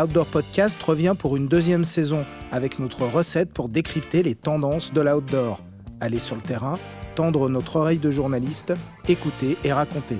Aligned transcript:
Outdoor 0.00 0.24
Podcast 0.24 0.82
revient 0.82 1.14
pour 1.18 1.36
une 1.36 1.46
deuxième 1.46 1.84
saison 1.84 2.24
avec 2.52 2.78
notre 2.78 3.04
recette 3.04 3.52
pour 3.52 3.68
décrypter 3.68 4.22
les 4.22 4.34
tendances 4.34 4.94
de 4.94 5.00
l'outdoor. 5.02 5.60
Aller 6.00 6.18
sur 6.18 6.36
le 6.36 6.42
terrain, 6.42 6.78
tendre 7.16 7.50
notre 7.50 7.76
oreille 7.76 7.98
de 7.98 8.10
journaliste, 8.10 8.72
écouter 9.08 9.58
et 9.62 9.74
raconter. 9.74 10.16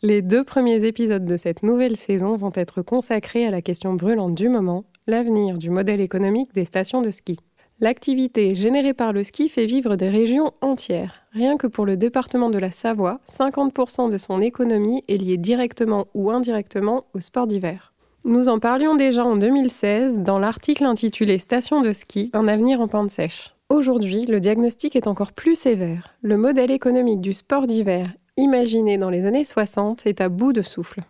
Les 0.00 0.22
deux 0.22 0.44
premiers 0.44 0.84
épisodes 0.84 1.24
de 1.24 1.36
cette 1.36 1.64
nouvelle 1.64 1.96
saison 1.96 2.36
vont 2.36 2.52
être 2.54 2.82
consacrés 2.82 3.46
à 3.46 3.50
la 3.50 3.62
question 3.62 3.94
brûlante 3.94 4.36
du 4.36 4.48
moment, 4.48 4.84
l'avenir 5.08 5.58
du 5.58 5.70
modèle 5.70 6.00
économique 6.00 6.54
des 6.54 6.64
stations 6.64 7.02
de 7.02 7.10
ski. 7.10 7.38
L'activité 7.82 8.54
générée 8.54 8.94
par 8.94 9.12
le 9.12 9.24
ski 9.24 9.48
fait 9.48 9.66
vivre 9.66 9.96
des 9.96 10.08
régions 10.08 10.52
entières. 10.60 11.26
Rien 11.32 11.56
que 11.56 11.66
pour 11.66 11.84
le 11.84 11.96
département 11.96 12.48
de 12.48 12.58
la 12.58 12.70
Savoie, 12.70 13.18
50% 13.28 14.08
de 14.08 14.18
son 14.18 14.40
économie 14.40 15.02
est 15.08 15.16
liée 15.16 15.36
directement 15.36 16.06
ou 16.14 16.30
indirectement 16.30 17.06
au 17.12 17.18
sport 17.18 17.48
d'hiver. 17.48 17.92
Nous 18.24 18.48
en 18.48 18.60
parlions 18.60 18.94
déjà 18.94 19.24
en 19.24 19.34
2016 19.34 20.20
dans 20.20 20.38
l'article 20.38 20.84
intitulé 20.84 21.38
Station 21.38 21.80
de 21.80 21.92
ski, 21.92 22.30
un 22.34 22.46
avenir 22.46 22.80
en 22.80 22.86
pente 22.86 23.10
sèche. 23.10 23.52
Aujourd'hui, 23.68 24.26
le 24.26 24.38
diagnostic 24.38 24.94
est 24.94 25.08
encore 25.08 25.32
plus 25.32 25.56
sévère. 25.56 26.14
Le 26.22 26.36
modèle 26.36 26.70
économique 26.70 27.20
du 27.20 27.34
sport 27.34 27.66
d'hiver 27.66 28.12
imaginé 28.36 28.96
dans 28.96 29.10
les 29.10 29.26
années 29.26 29.44
60 29.44 30.06
est 30.06 30.20
à 30.20 30.28
bout 30.28 30.52
de 30.52 30.62
souffle. 30.62 31.02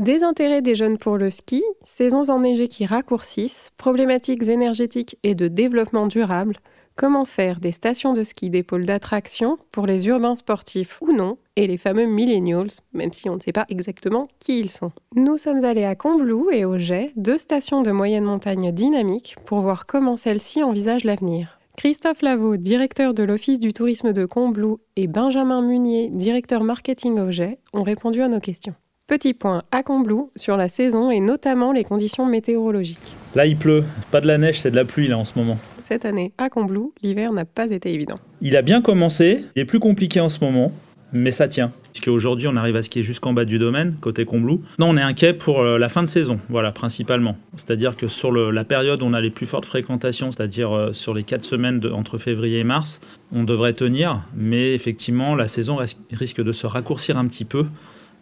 Désintérêt 0.00 0.62
des 0.62 0.74
jeunes 0.74 0.96
pour 0.96 1.18
le 1.18 1.30
ski, 1.30 1.62
saisons 1.82 2.30
enneigées 2.30 2.68
qui 2.68 2.86
raccourcissent, 2.86 3.70
problématiques 3.76 4.44
énergétiques 4.44 5.18
et 5.24 5.34
de 5.34 5.46
développement 5.46 6.06
durable, 6.06 6.56
comment 6.96 7.26
faire 7.26 7.60
des 7.60 7.70
stations 7.70 8.14
de 8.14 8.24
ski 8.24 8.48
des 8.48 8.62
pôles 8.62 8.86
d'attraction 8.86 9.58
pour 9.70 9.86
les 9.86 10.06
urbains 10.06 10.36
sportifs 10.36 11.02
ou 11.02 11.12
non, 11.12 11.36
et 11.56 11.66
les 11.66 11.76
fameux 11.76 12.06
millennials, 12.06 12.70
même 12.94 13.12
si 13.12 13.28
on 13.28 13.34
ne 13.34 13.40
sait 13.40 13.52
pas 13.52 13.66
exactement 13.68 14.28
qui 14.38 14.58
ils 14.58 14.70
sont. 14.70 14.90
Nous 15.16 15.36
sommes 15.36 15.64
allés 15.64 15.84
à 15.84 15.94
Combloux 15.94 16.48
et 16.50 16.64
au 16.64 16.78
Jet, 16.78 17.12
deux 17.16 17.36
stations 17.36 17.82
de 17.82 17.90
moyenne 17.90 18.24
montagne 18.24 18.72
dynamiques, 18.72 19.36
pour 19.44 19.60
voir 19.60 19.84
comment 19.84 20.16
celles-ci 20.16 20.62
envisagent 20.62 21.04
l'avenir. 21.04 21.58
Christophe 21.76 22.22
Lavaux, 22.22 22.56
directeur 22.56 23.12
de 23.12 23.22
l'Office 23.22 23.60
du 23.60 23.74
tourisme 23.74 24.14
de 24.14 24.24
Combloux, 24.24 24.80
et 24.96 25.08
Benjamin 25.08 25.60
Munier, 25.60 26.08
directeur 26.10 26.64
marketing 26.64 27.18
objet, 27.18 27.58
ont 27.74 27.82
répondu 27.82 28.22
à 28.22 28.28
nos 28.28 28.40
questions. 28.40 28.74
Petit 29.10 29.34
point 29.34 29.64
à 29.72 29.82
Combloux 29.82 30.30
sur 30.36 30.56
la 30.56 30.68
saison 30.68 31.10
et 31.10 31.18
notamment 31.18 31.72
les 31.72 31.82
conditions 31.82 32.26
météorologiques. 32.26 33.16
Là, 33.34 33.44
il 33.44 33.56
pleut. 33.56 33.82
Pas 34.12 34.20
de 34.20 34.28
la 34.28 34.38
neige, 34.38 34.60
c'est 34.60 34.70
de 34.70 34.76
la 34.76 34.84
pluie 34.84 35.08
là 35.08 35.18
en 35.18 35.24
ce 35.24 35.36
moment. 35.36 35.58
Cette 35.80 36.04
année, 36.04 36.32
à 36.38 36.48
Combloux, 36.48 36.92
l'hiver 37.02 37.32
n'a 37.32 37.44
pas 37.44 37.72
été 37.72 37.92
évident. 37.92 38.20
Il 38.40 38.56
a 38.56 38.62
bien 38.62 38.80
commencé. 38.80 39.46
Il 39.56 39.62
est 39.62 39.64
plus 39.64 39.80
compliqué 39.80 40.20
en 40.20 40.28
ce 40.28 40.38
moment 40.44 40.70
mais 41.12 41.32
ça 41.32 41.48
tient. 41.48 41.72
Parce 41.92 42.04
qu'aujourd'hui, 42.04 42.46
on 42.46 42.54
arrive 42.54 42.76
à 42.76 42.84
skier 42.84 43.02
jusqu'en 43.02 43.32
bas 43.32 43.44
du 43.44 43.58
domaine, 43.58 43.96
côté 44.00 44.24
Combloux. 44.24 44.62
Non, 44.78 44.90
on 44.90 44.96
est 44.96 45.02
inquiet 45.02 45.32
pour 45.32 45.60
euh, 45.60 45.76
la 45.76 45.88
fin 45.88 46.04
de 46.04 46.08
saison, 46.08 46.38
voilà, 46.48 46.70
principalement. 46.70 47.36
C'est-à-dire 47.56 47.96
que 47.96 48.06
sur 48.06 48.30
la 48.30 48.62
période 48.62 49.02
où 49.02 49.06
on 49.06 49.12
a 49.12 49.20
les 49.20 49.30
plus 49.30 49.46
fortes 49.46 49.66
fréquentations, 49.66 50.30
c'est-à-dire 50.30 50.72
euh, 50.72 50.92
sur 50.92 51.12
les 51.14 51.24
4 51.24 51.42
semaines 51.42 51.84
entre 51.92 52.16
février 52.16 52.60
et 52.60 52.64
mars, 52.64 53.00
on 53.32 53.42
devrait 53.42 53.72
tenir, 53.72 54.20
mais 54.36 54.72
effectivement, 54.72 55.34
la 55.34 55.48
saison 55.48 55.78
risque 56.12 56.40
de 56.40 56.52
se 56.52 56.68
raccourcir 56.68 57.18
un 57.18 57.26
petit 57.26 57.44
peu 57.44 57.66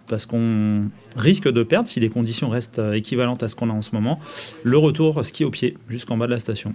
parce 0.09 0.27
qu'on 0.27 0.89
risque 1.17 1.49
de 1.49 1.63
perdre, 1.63 1.89
si 1.89 2.01
les 2.01 2.11
conditions 2.11 2.49
restent 2.49 2.79
euh, 2.79 2.93
équivalentes 2.93 3.43
à 3.43 3.49
ce 3.49 3.55
qu'on 3.55 3.71
a 3.71 3.73
en 3.73 3.83
ce 3.83 3.95
moment, 3.95 4.19
le 4.63 4.79
retour 4.79 5.25
ski 5.25 5.45
au 5.45 5.51
pied 5.51 5.77
jusqu'en 5.89 6.17
bas 6.17 6.27
de 6.27 6.33
la 6.33 6.39
station. 6.39 6.75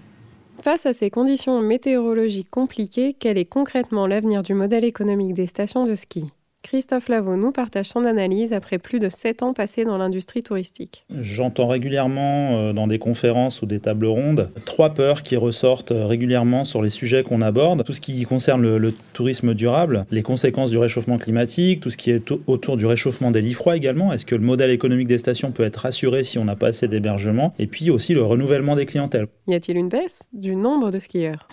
Face 0.62 0.86
à 0.86 0.94
ces 0.94 1.10
conditions 1.10 1.62
météorologiques 1.62 2.50
compliquées, 2.50 3.16
quel 3.20 3.38
est 3.38 3.46
concrètement 3.46 4.08
l'avenir 4.08 4.44
du 4.44 4.54
modèle 4.54 4.86
économique 4.86 5.34
des 5.34 5.48
stations 5.48 5.86
de 5.86 5.96
ski? 5.96 6.32
Christophe 6.64 7.10
Lavaux 7.10 7.36
nous 7.36 7.52
partage 7.52 7.90
son 7.90 8.06
analyse 8.06 8.54
après 8.54 8.78
plus 8.78 9.00
de 9.00 9.10
7 9.10 9.44
ans 9.44 9.54
passés 9.54 9.84
dans 9.84 9.98
l'industrie 9.98 10.42
touristique. 10.42 11.06
J'entends 11.14 11.68
régulièrement 11.68 12.58
euh, 12.58 12.74
dans 12.74 12.88
des 12.88 13.00
conférences 13.00 13.62
ou 13.62 13.66
des 13.66 13.82
tables 13.82 14.06
rondes 14.06 14.50
trois 14.66 14.94
peurs 14.94 15.24
qui 15.24 15.36
ressortent 15.36 15.92
euh, 15.92 16.06
régulièrement 16.06 16.64
sur 16.64 16.82
les 16.82 16.90
sujets 16.90 17.22
qu'on 17.22 17.42
aborde. 17.42 17.84
Tout 17.84 17.94
ce 17.94 18.02
qui 18.02 18.24
concerne 18.24 18.62
le, 18.78 18.94
tourisme 19.12 19.54
durable, 19.54 20.06
les 20.10 20.24
conséquences 20.24 20.72
du 20.72 20.78
réchauffement 20.78 21.18
climatique, 21.18 21.82
tout 21.82 21.90
ce 21.90 21.98
qui 21.98 22.12
est 22.12 22.32
autour 22.48 22.78
du 22.78 22.86
réchauffement 22.86 23.30
des 23.30 23.42
lits 23.42 23.54
froids 23.54 23.76
également. 23.76 24.14
Est-ce 24.14 24.26
que 24.26 24.36
le 24.36 24.42
modèle 24.42 24.72
économique 24.72 25.08
des 25.08 25.18
stations 25.18 25.52
peut 25.52 25.64
être 25.64 25.78
rassuré 25.78 26.24
si 26.24 26.40
on 26.40 26.46
n'a 26.46 26.56
pas 26.56 26.68
assez 26.68 26.88
d'hébergement? 26.88 27.54
Et 27.60 27.68
puis 27.68 27.90
aussi 27.92 28.14
le 28.14 28.24
renouvellement 28.24 28.76
des 28.76 28.86
clientèles. 28.86 29.28
Y 29.48 29.56
a-t-il 29.56 29.78
une 29.78 29.90
baisse 29.90 30.24
du 30.32 30.56
nombre 30.56 30.92
de 30.92 31.00
skieurs? 31.00 31.48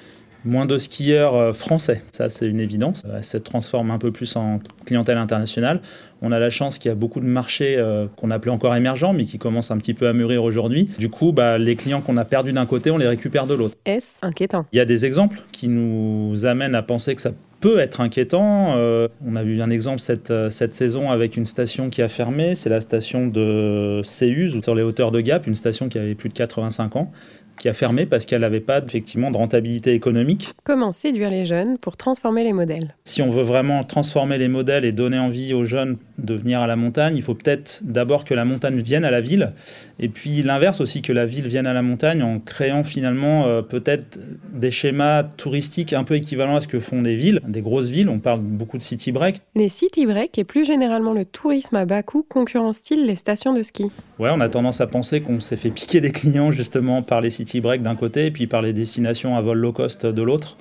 Moins 0.45 0.67
de 0.67 0.78
skieurs 0.78 1.34
euh, 1.34 1.53
français. 1.53 2.03
Ça, 2.12 2.28
c'est 2.28 2.47
une 2.47 2.61
évidence. 2.61 3.05
Elle 3.15 3.25
se 3.25 3.37
transforme 3.37 3.91
un 3.91 3.99
peu 3.99 4.11
plus 4.11 4.37
en 4.37 4.61
clientèle 4.84 5.19
internationale. 5.19 5.81
On 6.23 6.33
a 6.33 6.39
la 6.39 6.51
chance 6.51 6.78
qu'il 6.78 6.89
y 6.91 6.93
a 6.93 6.95
beaucoup 6.95 7.21
de 7.21 7.27
marchés 7.27 7.77
euh, 7.78 8.06
qu'on 8.17 8.31
appelait 8.31 8.51
encore 8.51 8.75
émergents, 8.75 9.12
mais 9.12 9.25
qui 9.25 9.39
commencent 9.39 9.71
un 9.71 9.78
petit 9.78 9.95
peu 9.95 10.09
à 10.09 10.12
mûrir 10.12 10.43
aujourd'hui. 10.43 10.89
Du 10.99 11.09
coup, 11.09 11.33
bah, 11.33 11.59
les 11.59 11.77
clients 11.77 12.01
qu'on 12.01 12.17
a 12.17 12.25
perdus 12.25 12.53
d'un 12.53 12.67
côté, 12.67 12.91
on 12.91 12.99
les 12.99 13.09
récupère 13.09 13.47
de 13.47 13.55
l'autre. 13.55 13.77
Est-ce 13.84 14.25
inquiétant? 14.25 14.67
Il 14.73 14.77
y 14.77 14.81
a 14.81 14.84
des 14.84 15.06
exemples 15.06 15.43
qui 15.53 15.69
nous 15.69 16.45
amènent 16.45 16.75
à 16.75 16.83
penser 16.83 17.15
que 17.15 17.21
ça 17.21 17.33
peut 17.61 17.78
être 17.78 18.01
inquiétant. 18.01 18.75
Euh, 18.77 19.09
on 19.27 19.37
a 19.37 19.43
vu 19.43 19.61
un 19.61 19.69
exemple 19.69 20.01
cette, 20.01 20.33
cette 20.49 20.75
saison 20.75 21.11
avec 21.11 21.37
une 21.37 21.45
station 21.45 21.91
qui 21.91 22.01
a 22.01 22.09
fermé, 22.09 22.55
c'est 22.55 22.71
la 22.71 22.81
station 22.81 23.27
de 23.27 24.01
Céuse 24.03 24.61
sur 24.62 24.75
les 24.75 24.83
hauteurs 24.83 25.11
de 25.11 25.21
Gap, 25.21 25.47
une 25.47 25.55
station 25.55 25.91
qui 25.91 25.99
avait 25.99 26.15
plus 26.15 26.31
de 26.31 26.34
85 26.34 26.97
ans 26.97 27.12
qui 27.60 27.69
a 27.69 27.75
fermé 27.75 28.06
parce 28.06 28.25
qu'elle 28.25 28.41
n'avait 28.41 28.60
pas 28.60 28.81
effectivement 28.84 29.31
de 29.31 29.37
rentabilité 29.37 29.93
économique. 29.93 30.54
Comment 30.65 30.93
séduire 30.93 31.31
les 31.31 31.44
jeunes 31.44 31.76
pour 31.78 31.97
transformer 31.98 32.43
les 32.43 32.54
modèles? 32.54 32.94
Si 33.04 33.21
on 33.21 33.28
veut 33.28 33.43
vraiment 33.43 33.84
transformer 33.84 34.38
les 34.38 34.48
modèles 34.48 34.87
et 34.87 34.93
donner 34.93 35.19
envie 35.19 35.53
aux 35.53 35.66
jeunes 35.66 35.98
de 36.19 36.34
venir 36.34 36.60
à 36.60 36.66
la 36.66 36.76
montagne, 36.76 37.16
il 37.16 37.22
faut 37.22 37.34
peut-être 37.34 37.81
d'abord 37.84 38.25
que 38.25 38.32
la 38.32 38.47
montagne 38.47 38.81
vienne 38.81 39.04
à 39.04 39.10
la 39.10 39.21
ville, 39.21 39.53
et 39.98 40.09
puis 40.09 40.43
l'inverse 40.43 40.81
aussi, 40.81 41.03
que 41.03 41.12
la 41.12 41.26
ville 41.26 41.47
vienne 41.47 41.66
à 41.66 41.75
la 41.75 41.82
montagne 41.82 42.22
en 42.22 42.41
créant 42.41 42.82
finalement 42.82 43.47
euh, 43.47 43.62
peut-être 43.62 44.19
des 44.54 44.71
schémas 44.71 45.22
touristiques 45.22 45.92
un 45.92 46.04
peu 46.04 46.15
équivalents 46.15 46.56
à 46.56 46.60
ce 46.62 46.69
que 46.69 46.81
font 46.81 47.03
des 47.03 47.16
villes, 47.16 47.41
des 47.47 47.60
grosses 47.60 47.88
villes. 47.88 48.09
On 48.09 48.19
parle 48.19 48.41
beaucoup 48.41 48.78
de 48.78 48.82
city 48.82 49.12
break. 49.12 49.42
Les 49.54 49.69
city 49.69 50.06
break 50.06 50.38
et 50.38 50.44
plus 50.44 50.65
généralement 50.65 51.12
le 51.12 51.27
tourisme 51.27 51.77
à 51.77 51.84
bas 51.84 52.03
coût 52.03 52.25
concurrencent-ils 52.27 53.04
les 53.04 53.16
stations 53.16 53.53
de 53.53 53.62
ski? 53.62 53.91
Ouais, 54.19 54.31
on 54.32 54.41
a 54.41 54.48
tendance 54.48 54.81
à 54.81 54.87
penser 54.87 55.21
qu'on 55.21 55.41
s'est 55.41 55.56
fait 55.56 55.71
piquer 55.71 56.00
des 56.00 56.12
clients 56.12 56.53
justement 56.53 57.03
par 57.03 57.21
les 57.21 57.31
city 57.31 57.50
break 57.59 57.83
d'un 57.83 57.97
côté 57.97 58.27
et 58.27 58.31
puis 58.31 58.47
par 58.47 58.62
les 58.62 58.72
destinations 58.72 59.37
à 59.37 59.41
vol 59.41 59.59
low 59.59 59.72
cost 59.72 60.06
de 60.06 60.22
l'autre. 60.22 60.56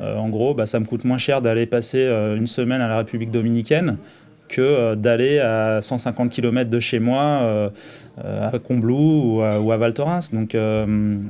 Euh, 0.00 0.16
en 0.16 0.28
gros, 0.28 0.54
bah, 0.54 0.66
ça 0.66 0.80
me 0.80 0.84
coûte 0.84 1.04
moins 1.04 1.18
cher 1.18 1.40
d'aller 1.40 1.66
passer 1.66 1.98
euh, 1.98 2.36
une 2.36 2.46
semaine 2.46 2.80
à 2.80 2.88
la 2.88 2.98
République 2.98 3.30
dominicaine 3.30 3.98
que 4.48 4.60
euh, 4.60 4.94
d'aller 4.94 5.38
à 5.38 5.80
150 5.80 6.30
km 6.30 6.68
de 6.68 6.80
chez 6.80 6.98
moi 6.98 7.70
à 8.22 8.58
Combloux 8.58 9.38
ou 9.38 9.42
à, 9.42 9.76
Val 9.76 9.94
Thorens. 9.94 10.30
Donc 10.32 10.56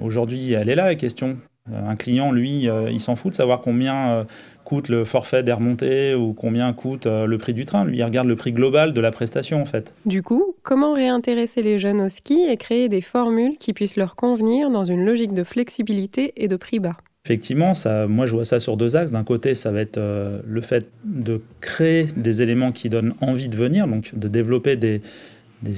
aujourd'hui, 0.02 0.52
elle 0.52 0.68
est 0.68 0.74
là 0.74 0.86
la 0.86 0.94
question. 0.94 1.36
Un 1.72 1.96
client, 1.96 2.30
lui, 2.30 2.68
il 2.90 3.00
s'en 3.00 3.16
fout 3.16 3.32
de 3.32 3.36
savoir 3.36 3.60
combien 3.60 4.26
coûte 4.74 4.88
le 4.88 5.04
forfait 5.04 5.44
d'air 5.44 5.60
monté 5.60 6.16
ou 6.16 6.32
combien 6.32 6.72
coûte 6.72 7.06
le 7.06 7.38
prix 7.38 7.54
du 7.54 7.64
train. 7.64 7.84
Lui, 7.84 7.98
il 7.98 8.02
regarde 8.02 8.26
le 8.26 8.34
prix 8.34 8.50
global 8.50 8.92
de 8.92 9.00
la 9.00 9.12
prestation, 9.12 9.62
en 9.62 9.64
fait. 9.64 9.94
Du 10.04 10.22
coup, 10.22 10.56
comment 10.64 10.94
réintéresser 10.94 11.62
les 11.62 11.78
jeunes 11.78 12.00
au 12.00 12.08
ski 12.08 12.44
et 12.48 12.56
créer 12.56 12.88
des 12.88 13.00
formules 13.00 13.56
qui 13.56 13.72
puissent 13.72 13.96
leur 13.96 14.16
convenir 14.16 14.70
dans 14.70 14.84
une 14.84 15.04
logique 15.04 15.32
de 15.32 15.44
flexibilité 15.44 16.32
et 16.36 16.48
de 16.48 16.56
prix 16.56 16.80
bas? 16.80 16.96
Effectivement, 17.24 17.72
ça, 17.72 18.08
moi 18.08 18.26
je 18.26 18.32
vois 18.32 18.44
ça 18.44 18.58
sur 18.58 18.76
deux 18.76 18.96
axes. 18.96 19.12
D'un 19.12 19.22
côté, 19.22 19.54
ça 19.54 19.70
va 19.70 19.80
être 19.80 19.96
euh, 19.96 20.40
le 20.44 20.60
fait 20.60 20.88
de 21.04 21.40
créer 21.60 22.06
des 22.16 22.42
éléments 22.42 22.72
qui 22.72 22.90
donnent 22.90 23.14
envie 23.20 23.48
de 23.48 23.56
venir, 23.56 23.86
donc 23.86 24.10
de 24.14 24.28
développer 24.28 24.76
des, 24.76 25.00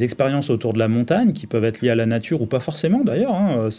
expériences 0.00 0.50
autour 0.50 0.72
de 0.72 0.78
la 0.78 0.88
montagne 0.88 1.32
qui 1.32 1.46
peuvent 1.46 1.64
être 1.64 1.80
liées 1.80 1.90
à 1.90 1.94
la 1.94 2.06
nature 2.06 2.42
ou 2.42 2.46
pas 2.46 2.60
forcément 2.60 3.02
d'ailleurs. 3.04 3.34
Hein. 3.34 3.56
Euh, 3.58 3.70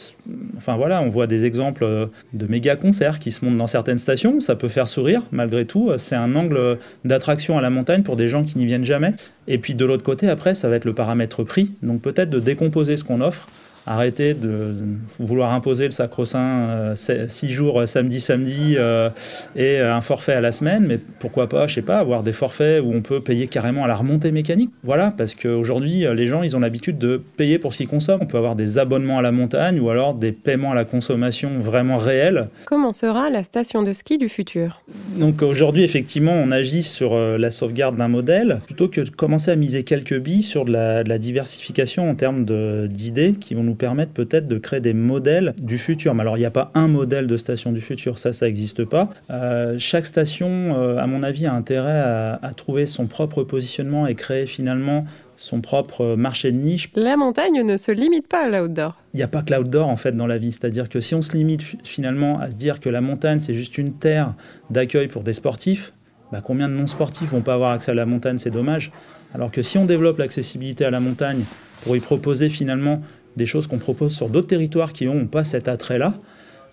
enfin 0.55 0.77
voilà, 0.77 1.01
on 1.01 1.09
voit 1.09 1.27
des 1.27 1.45
exemples 1.45 1.83
euh, 1.83 2.07
de 2.33 2.47
méga 2.47 2.75
concerts 2.75 3.19
qui 3.19 3.31
se 3.31 3.43
montent 3.43 3.57
dans 3.57 3.67
certaines 3.67 3.99
stations. 3.99 4.39
Ça 4.39 4.55
peut 4.55 4.69
faire 4.69 4.87
sourire 4.87 5.23
malgré 5.31 5.65
tout. 5.65 5.91
C'est 5.97 6.15
un 6.15 6.35
angle 6.35 6.79
d'attraction 7.03 7.57
à 7.57 7.61
la 7.61 7.69
montagne 7.69 8.03
pour 8.03 8.15
des 8.15 8.27
gens 8.27 8.43
qui 8.43 8.57
n'y 8.57 8.65
viennent 8.65 8.83
jamais. 8.83 9.13
Et 9.47 9.57
puis 9.57 9.75
de 9.75 9.85
l'autre 9.85 10.03
côté, 10.03 10.29
après, 10.29 10.55
ça 10.55 10.69
va 10.69 10.75
être 10.75 10.85
le 10.85 10.93
paramètre 10.93 11.43
prix. 11.43 11.71
Donc 11.83 12.01
peut-être 12.01 12.29
de 12.29 12.39
décomposer 12.39 12.97
ce 12.97 13.03
qu'on 13.03 13.21
offre 13.21 13.47
arrêter 13.87 14.33
de 14.33 14.75
vouloir 15.17 15.53
imposer 15.53 15.85
le 15.85 15.91
sacro-saint 15.91 16.93
6 16.95 17.11
euh, 17.11 17.49
jours 17.49 17.81
euh, 17.81 17.85
samedi 17.85 18.19
samedi 18.19 18.75
euh, 18.77 19.09
et 19.55 19.79
un 19.79 20.01
forfait 20.01 20.33
à 20.33 20.41
la 20.41 20.51
semaine. 20.51 20.85
Mais 20.85 20.99
pourquoi 21.19 21.47
pas 21.47 21.67
je 21.67 21.75
sais 21.75 21.81
pas 21.81 21.97
avoir 21.97 22.21
des 22.23 22.33
forfaits 22.33 22.83
où 22.83 22.91
on 22.93 23.01
peut 23.01 23.21
payer 23.21 23.47
carrément 23.47 23.85
à 23.85 23.87
la 23.87 23.95
remontée 23.95 24.31
mécanique. 24.31 24.71
Voilà 24.83 25.11
parce 25.11 25.35
qu'aujourd'hui 25.35 26.05
les 26.13 26.27
gens 26.27 26.43
ils 26.43 26.55
ont 26.55 26.59
l'habitude 26.59 26.97
de 26.97 27.21
payer 27.37 27.59
pour 27.59 27.73
ce 27.73 27.79
qu'ils 27.79 27.87
consomment. 27.87 28.19
On 28.21 28.25
peut 28.25 28.37
avoir 28.37 28.55
des 28.55 28.77
abonnements 28.77 29.19
à 29.19 29.21
la 29.21 29.31
montagne 29.31 29.79
ou 29.79 29.89
alors 29.89 30.13
des 30.13 30.33
paiements 30.33 30.71
à 30.71 30.75
la 30.75 30.85
consommation 30.85 31.59
vraiment 31.59 31.97
réels. 31.97 32.49
Comment 32.65 32.93
sera 32.93 33.29
la 33.29 33.43
station 33.43 33.83
de 33.83 33.93
ski 33.93 34.17
du 34.17 34.27
futur? 34.27 34.81
Donc 35.15 35.41
aujourd'hui 35.41 35.83
effectivement 35.83 36.33
on 36.33 36.51
agit 36.51 36.83
sur 36.83 37.15
la 37.15 37.51
sauvegarde 37.51 37.95
d'un 37.95 38.09
modèle. 38.09 38.59
Plutôt 38.65 38.89
que 38.89 39.01
de 39.01 39.09
commencer 39.09 39.51
à 39.51 39.55
miser 39.55 39.83
quelques 39.83 40.19
billes 40.19 40.43
sur 40.43 40.65
de 40.65 40.73
la, 40.73 41.03
de 41.03 41.09
la 41.09 41.17
diversification 41.17 42.09
en 42.09 42.15
termes 42.15 42.45
d'idées 42.87 43.33
qui 43.39 43.53
vont 43.53 43.63
nous 43.63 43.76
permettre 43.77 44.11
peut-être 44.11 44.47
de 44.47 44.57
créer 44.57 44.79
des 44.79 44.93
modèles 44.93 45.53
du 45.61 45.77
futur. 45.77 46.13
Mais 46.13 46.21
alors, 46.21 46.37
il 46.37 46.41
n'y 46.41 46.45
a 46.45 46.51
pas 46.51 46.71
un 46.73 46.87
modèle 46.87 47.27
de 47.27 47.37
station 47.37 47.71
du 47.71 47.81
futur, 47.81 48.19
ça, 48.19 48.33
ça 48.33 48.45
n'existe 48.45 48.85
pas. 48.85 49.09
Euh, 49.29 49.75
chaque 49.79 50.05
station, 50.05 50.75
euh, 50.77 50.97
à 50.97 51.07
mon 51.07 51.23
avis, 51.23 51.45
a 51.45 51.53
intérêt 51.53 51.99
à, 51.99 52.39
à, 52.41 52.53
trouver 52.53 52.85
son 52.85 53.07
propre 53.07 53.43
positionnement 53.43 54.07
et 54.07 54.15
créer 54.15 54.45
finalement 54.45 55.05
son 55.37 55.61
propre 55.61 56.15
marché 56.15 56.51
de 56.51 56.57
niche. 56.57 56.89
La 56.95 57.15
montagne 57.15 57.63
ne 57.63 57.77
se 57.77 57.91
limite 57.91 58.27
pas 58.27 58.45
à 58.45 58.49
l'outdoor. 58.49 58.95
Il 59.13 59.17
n'y 59.17 59.23
a 59.23 59.27
pas 59.27 59.43
que 59.43 59.53
l'outdoor 59.53 59.87
en 59.87 59.95
fait 59.95 60.15
dans 60.15 60.27
la 60.27 60.37
vie, 60.37 60.51
c'est-à-dire 60.51 60.89
que 60.89 60.99
si 60.99 61.15
on 61.15 61.21
se 61.21 61.33
limite 61.33 61.61
finalement 61.83 62.39
à 62.39 62.49
se 62.49 62.55
dire 62.55 62.79
que 62.79 62.89
la 62.89 63.01
montagne 63.01 63.39
c'est 63.39 63.53
juste 63.53 63.77
une 63.77 63.93
terre 63.93 64.33
d'accueil 64.71 65.07
pour 65.07 65.21
des 65.23 65.33
sportifs, 65.33 65.93
bah, 66.31 66.41
combien 66.43 66.67
de 66.67 66.73
non-sportifs 66.73 67.29
vont 67.29 67.41
pas 67.41 67.53
avoir 67.53 67.71
accès 67.71 67.91
à 67.91 67.93
la 67.93 68.05
montagne? 68.05 68.37
C'est 68.37 68.51
dommage. 68.51 68.91
Alors 69.33 69.51
que 69.51 69.61
si 69.61 69.77
on 69.77 69.85
développe 69.85 70.17
l'accessibilité 70.17 70.83
à 70.83 70.91
la 70.91 70.99
montagne 70.99 71.43
pour 71.83 71.95
y 71.95 71.99
proposer 71.99 72.49
finalement 72.49 73.01
des 73.37 73.45
choses 73.45 73.67
qu'on 73.67 73.77
propose 73.77 74.13
sur 74.13 74.29
d'autres 74.29 74.47
territoires 74.47 74.91
qui 74.91 75.05
n'ont 75.05 75.27
pas 75.27 75.43
cet 75.43 75.67
attrait-là, 75.67 76.15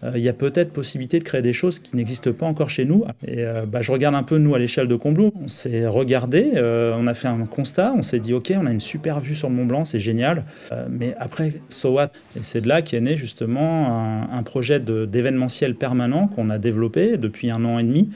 euh, 0.04 0.12
il 0.16 0.22
y 0.22 0.28
a 0.28 0.32
peut-être 0.32 0.72
possibilité 0.72 1.18
de 1.18 1.24
créer 1.24 1.42
des 1.42 1.52
choses 1.52 1.78
qui 1.78 1.96
n'existent 1.96 2.32
pas 2.32 2.46
encore 2.46 2.70
chez 2.70 2.84
nous. 2.84 3.04
Et 3.26 3.44
euh, 3.44 3.64
bah, 3.66 3.80
je 3.82 3.92
regarde 3.92 4.14
un 4.14 4.22
peu, 4.22 4.38
nous, 4.38 4.54
à 4.54 4.58
l'échelle 4.58 4.88
de 4.88 4.96
Combloux. 4.96 5.32
On 5.42 5.48
s'est 5.48 5.86
regardé, 5.86 6.52
euh, 6.56 6.94
on 6.98 7.06
a 7.06 7.14
fait 7.14 7.28
un 7.28 7.46
constat, 7.46 7.94
on 7.96 8.02
s'est 8.02 8.20
dit, 8.20 8.34
OK, 8.34 8.52
on 8.56 8.66
a 8.66 8.70
une 8.70 8.80
super 8.80 9.20
vue 9.20 9.34
sur 9.34 9.48
le 9.48 9.54
Mont 9.54 9.66
Blanc, 9.66 9.84
c'est 9.84 9.98
génial. 9.98 10.44
mais 10.90 11.14
après, 11.18 11.54
so 11.68 11.92
what? 11.92 12.12
Et 12.36 12.40
c'est 12.42 12.60
de 12.60 12.68
là 12.68 12.82
qu'est 12.82 13.00
né 13.00 13.16
justement 13.16 13.88
un, 13.88 14.38
un 14.38 14.42
projet 14.42 14.80
d'événementiel 14.80 15.74
permanent 15.74 16.28
qu'on 16.28 16.50
a 16.50 16.58
développé 16.58 17.16
depuis 17.16 17.50
un 17.50 17.64
an 17.64 17.78
et 17.78 17.84
demi 17.84 18.10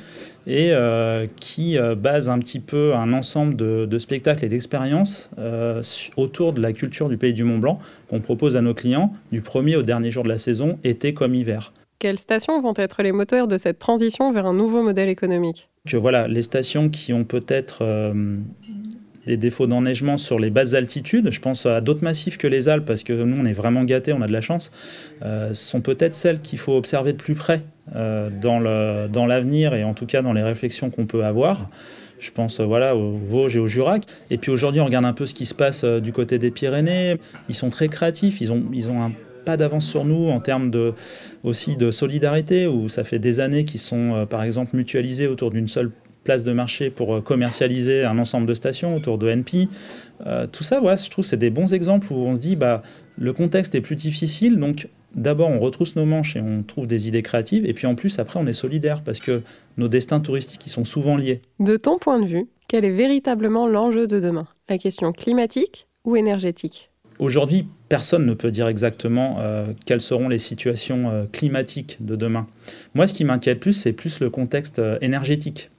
et 0.48 0.72
qui 1.36 1.76
base 1.98 2.28
un 2.30 2.38
petit 2.38 2.58
peu 2.58 2.94
un 2.94 3.12
ensemble 3.12 3.54
de, 3.54 3.86
de 3.86 3.98
spectacles 3.98 4.46
et 4.46 4.48
d'expériences 4.48 5.30
autour 6.16 6.54
de 6.54 6.60
la 6.60 6.72
culture 6.72 7.08
du 7.08 7.18
pays 7.18 7.34
du 7.34 7.44
Mont 7.44 7.58
Blanc 7.58 7.78
qu'on 8.08 8.20
propose 8.20 8.56
à 8.56 8.62
nos 8.62 8.74
clients 8.74 9.12
du 9.30 9.42
premier 9.42 9.76
au 9.76 9.82
dernier 9.82 10.10
jour 10.10 10.24
de 10.24 10.30
la 10.30 10.38
saison, 10.38 10.78
été 10.84 11.12
comme 11.12 11.34
hiver. 11.34 11.72
Quelles 11.98 12.18
stations 12.18 12.60
vont 12.62 12.74
être 12.76 13.02
les 13.02 13.10
moteurs 13.10 13.48
de 13.48 13.58
cette 13.58 13.80
transition 13.80 14.32
vers 14.32 14.46
un 14.46 14.54
nouveau 14.54 14.82
modèle 14.82 15.08
économique? 15.08 15.68
Que 15.86 15.96
voilà, 15.96 16.28
les 16.28 16.42
stations 16.42 16.90
qui 16.90 17.12
ont 17.12 17.24
peut-être 17.24 17.78
euh, 17.82 18.36
des 19.28 19.36
défauts 19.36 19.66
d'enneigement 19.66 20.16
sur 20.16 20.38
les 20.38 20.50
basses 20.50 20.74
altitudes, 20.74 21.30
je 21.30 21.40
pense 21.40 21.66
à 21.66 21.80
d'autres 21.80 22.02
massifs 22.02 22.38
que 22.38 22.46
les 22.46 22.68
Alpes, 22.68 22.86
parce 22.86 23.04
que 23.04 23.12
nous 23.12 23.36
on 23.38 23.44
est 23.44 23.52
vraiment 23.52 23.84
gâtés, 23.84 24.12
on 24.12 24.22
a 24.22 24.26
de 24.26 24.32
la 24.32 24.40
chance, 24.40 24.70
euh, 25.22 25.54
sont 25.54 25.80
peut-être 25.80 26.14
celles 26.14 26.40
qu'il 26.40 26.58
faut 26.58 26.76
observer 26.76 27.12
de 27.12 27.18
plus 27.18 27.34
près 27.34 27.60
euh, 27.94 28.30
dans 28.30 28.58
l'avenir 29.26 29.74
et 29.74 29.84
en 29.84 29.94
tout 29.94 30.06
cas 30.06 30.22
dans 30.22 30.32
les 30.32 30.42
réflexions 30.42 30.90
qu'on 30.90 31.06
peut 31.06 31.24
avoir. 31.24 31.68
Je 32.18 32.32
pense 32.32 32.60
voilà, 32.60 32.96
aux 32.96 33.12
Vosges 33.12 33.56
et 33.56 33.60
au 33.60 33.68
Jurac. 33.68 34.02
Et 34.30 34.38
puis 34.38 34.50
aujourd'hui, 34.50 34.80
on 34.80 34.86
regarde 34.86 35.04
un 35.04 35.12
peu 35.12 35.24
ce 35.24 35.34
qui 35.34 35.46
se 35.46 35.54
passe 35.54 35.84
du 35.84 36.12
côté 36.12 36.40
des 36.40 36.50
Pyrénées. 36.50 37.16
Ils 37.48 37.54
sont 37.54 37.70
très 37.70 37.86
créatifs, 37.86 38.40
ils 38.40 38.50
ont, 38.50 38.64
ils 38.72 38.90
ont 38.90 39.00
un 39.00 39.12
pas 39.48 39.56
d'avance 39.56 39.86
sur 39.86 40.04
nous 40.04 40.28
en 40.28 40.40
termes 40.40 40.70
de, 40.70 40.92
aussi 41.42 41.78
de 41.78 41.90
solidarité, 41.90 42.66
où 42.66 42.90
ça 42.90 43.02
fait 43.02 43.18
des 43.18 43.40
années 43.40 43.64
qu'ils 43.64 43.80
sont, 43.80 44.14
euh, 44.14 44.26
par 44.26 44.42
exemple, 44.42 44.76
mutualisés 44.76 45.26
autour 45.26 45.50
d'une 45.50 45.68
seule 45.68 45.90
place 46.28 46.44
de 46.44 46.52
marché 46.52 46.90
pour 46.90 47.14
euh, 47.14 47.20
commercialiser 47.22 48.04
un 48.04 48.18
ensemble 48.18 48.46
de 48.46 48.52
stations 48.52 48.94
autour 48.94 49.16
de 49.16 49.30
NP. 49.30 49.66
Euh, 50.26 50.46
tout 50.46 50.62
ça, 50.62 50.78
voilà, 50.78 50.98
je 50.98 51.08
trouve 51.08 51.24
c'est 51.24 51.38
des 51.38 51.48
bons 51.48 51.72
exemples 51.72 52.12
où 52.12 52.16
on 52.16 52.34
se 52.34 52.38
dit, 52.38 52.54
bah, 52.54 52.82
le 53.16 53.32
contexte 53.32 53.74
est 53.74 53.80
plus 53.80 53.96
difficile, 53.96 54.56
donc 54.56 54.88
d'abord 55.14 55.48
on 55.48 55.58
retrousse 55.58 55.96
nos 55.96 56.04
manches 56.04 56.36
et 56.36 56.42
on 56.42 56.62
trouve 56.62 56.86
des 56.86 57.08
idées 57.08 57.22
créatives, 57.22 57.64
et 57.64 57.72
puis 57.72 57.86
en 57.86 57.94
plus 57.94 58.18
après 58.18 58.38
on 58.38 58.46
est 58.46 58.52
solidaire 58.52 59.00
parce 59.02 59.20
que 59.20 59.40
nos 59.78 59.88
destins 59.88 60.20
touristiques 60.20 60.66
ils 60.66 60.70
sont 60.70 60.84
souvent 60.84 61.16
liés. 61.16 61.40
De 61.60 61.78
ton 61.78 61.96
point 61.96 62.20
de 62.20 62.26
vue, 62.26 62.46
quel 62.68 62.84
est 62.84 62.90
véritablement 62.90 63.66
l'enjeu 63.66 64.06
de 64.06 64.20
demain? 64.20 64.46
La 64.68 64.76
question 64.76 65.12
climatique 65.12 65.86
ou 66.04 66.14
énergétique? 66.14 66.90
Aujourd'hui, 67.18 67.66
personne 67.88 68.26
ne 68.26 68.34
peut 68.34 68.50
dire 68.50 68.68
exactement 68.68 69.38
euh, 69.40 69.72
quelles 69.86 70.02
seront 70.02 70.28
les 70.28 70.38
situations 70.38 71.10
euh, 71.10 71.24
climatiques 71.32 71.96
de 72.00 72.16
demain. 72.16 72.46
Moi, 72.94 73.06
ce 73.06 73.14
qui 73.14 73.24
m'inquiète 73.24 73.60
plus, 73.60 73.72
c'est 73.72 73.92
plus 73.92 74.20
le 74.20 74.28
contexte 74.30 74.78
euh, 74.78 74.98
énergétique. 75.00 75.70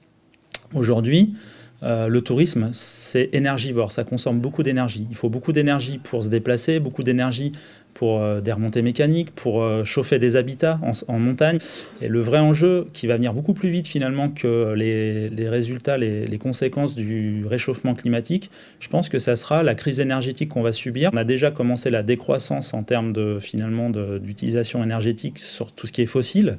Aujourd'hui, 0.74 1.34
le 1.82 2.20
tourisme, 2.20 2.70
c'est 2.72 3.30
énergivore, 3.32 3.90
ça 3.90 4.04
consomme 4.04 4.38
beaucoup 4.40 4.62
d'énergie. 4.62 5.06
Il 5.10 5.16
faut 5.16 5.30
beaucoup 5.30 5.52
d'énergie 5.52 5.98
pour 5.98 6.22
se 6.22 6.28
déplacer, 6.28 6.78
beaucoup 6.78 7.02
d'énergie 7.02 7.52
pour 7.94 8.20
euh, 8.20 8.40
des 8.40 8.52
remontées 8.52 8.82
mécaniques, 8.82 9.30
pour 9.34 9.62
euh, 9.62 9.84
chauffer 9.84 10.18
des 10.18 10.36
habitats 10.36 10.80
en, 11.08 11.18
montagne. 11.18 11.58
Et 12.00 12.08
le 12.08 12.20
vrai 12.20 12.38
enjeu, 12.38 12.86
qui 12.92 13.06
va 13.06 13.16
venir 13.16 13.34
beaucoup 13.34 13.52
plus 13.52 13.70
vite 13.70 13.86
finalement 13.86 14.28
que 14.28 14.72
les, 14.74 15.48
résultats, 15.48 15.98
les, 15.98 16.38
conséquences 16.38 16.94
du 16.94 17.44
réchauffement 17.46 17.94
climatique, 17.94 18.50
je 18.78 18.88
pense 18.88 19.08
que 19.08 19.18
ça 19.18 19.36
sera 19.36 19.62
la 19.62 19.74
crise 19.74 20.00
énergétique 20.00 20.48
qu'on 20.48 20.62
va 20.62 20.72
subir. 20.72 21.10
On 21.12 21.16
a 21.16 21.24
déjà 21.24 21.50
commencé 21.50 21.90
la 21.90 22.02
décroissance 22.02 22.72
en 22.72 22.82
termes 22.82 23.12
de 23.12 23.38
finalement 23.40 23.90
d'utilisation 23.90 24.82
énergétique 24.82 25.38
sur 25.38 25.72
tout 25.72 25.86
ce 25.86 25.92
qui 25.92 26.02
est 26.02 26.06
fossile. 26.06 26.58